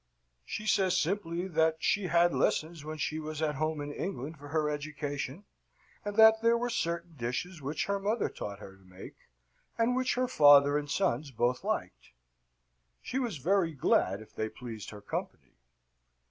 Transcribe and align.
She 0.45 0.65
says 0.65 0.97
simply 0.97 1.47
that 1.47 1.83
she 1.83 2.05
had 2.07 2.33
lessons 2.33 2.83
when 2.83 2.97
she 2.97 3.19
was 3.19 3.39
at 3.39 3.53
home 3.53 3.79
in 3.81 3.91
England 3.91 4.39
for 4.39 4.47
her 4.47 4.67
education, 4.67 5.45
and 6.03 6.15
that 6.15 6.41
there 6.41 6.57
were 6.57 6.71
certain 6.71 7.15
dishes 7.15 7.61
which 7.61 7.85
her 7.85 7.99
mother 7.99 8.27
taught 8.27 8.57
her 8.57 8.75
to 8.77 8.83
make, 8.83 9.29
and 9.77 9.95
which 9.95 10.15
her 10.15 10.27
father 10.27 10.75
and 10.75 10.89
sons 10.89 11.29
both 11.29 11.63
liked. 11.63 12.13
She 13.03 13.19
was 13.19 13.37
very 13.37 13.73
glad 13.73 14.21
if 14.21 14.33
they 14.33 14.49
pleased 14.49 14.89
her 14.89 15.01
company. 15.01 15.53